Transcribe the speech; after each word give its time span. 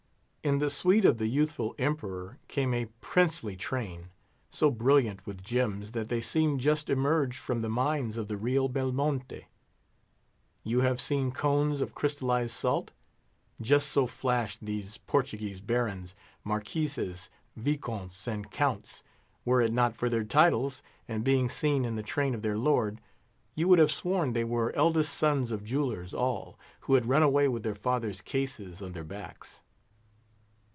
In 0.43 0.57
the 0.57 0.71
suite 0.71 1.05
of 1.05 1.19
the 1.19 1.27
youthful 1.27 1.75
Emperor 1.77 2.39
came 2.47 2.73
a 2.73 2.87
princely 2.99 3.55
train; 3.55 4.09
so 4.49 4.71
brilliant 4.71 5.23
with 5.23 5.43
gems, 5.43 5.91
that 5.91 6.09
they 6.09 6.19
seemed 6.19 6.61
just 6.61 6.89
emerged 6.89 7.37
from 7.37 7.61
the 7.61 7.69
mines 7.69 8.17
of 8.17 8.27
the 8.27 8.37
Rio 8.37 8.67
Belmonte. 8.67 9.45
You 10.63 10.79
have 10.79 10.99
seen 10.99 11.31
cones 11.31 11.79
of 11.79 11.93
crystallised 11.93 12.55
salt? 12.55 12.89
Just 13.61 13.89
so 13.91 14.07
flashed 14.07 14.57
these 14.65 14.97
Portuguese 14.97 15.61
Barons, 15.61 16.15
Marquises, 16.43 17.29
Viscounts, 17.55 18.27
and 18.27 18.49
Counts. 18.49 19.03
Were 19.45 19.61
it 19.61 19.71
not 19.71 19.95
for 19.95 20.09
their 20.09 20.23
titles, 20.23 20.81
and 21.07 21.23
being 21.23 21.49
seen 21.49 21.85
in 21.85 21.95
the 21.97 22.01
train 22.01 22.33
of 22.33 22.41
their 22.41 22.57
lord, 22.57 22.99
you 23.53 23.67
would 23.67 23.77
have 23.77 23.91
sworn 23.91 24.33
they 24.33 24.43
were 24.43 24.75
eldest 24.75 25.13
sons 25.13 25.51
of 25.51 25.63
jewelers 25.63 26.15
all, 26.15 26.57
who 26.79 26.95
had 26.95 27.05
run 27.07 27.21
away 27.21 27.47
with 27.47 27.61
their 27.61 27.75
fathers' 27.75 28.21
cases 28.21 28.81
on 28.81 28.93
their 28.93 29.03
backs. 29.03 29.61